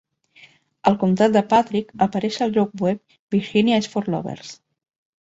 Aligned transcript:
El 0.91 0.95
comtat 1.01 1.35
de 1.35 1.43
Patrick 1.51 1.93
apareix 2.05 2.39
al 2.45 2.53
lloc 2.55 2.73
web 2.87 3.19
Virginia 3.37 3.79
is 3.83 3.91
For 3.93 4.09
Lovers. 4.15 4.57